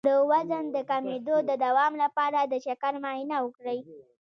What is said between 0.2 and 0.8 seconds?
وزن د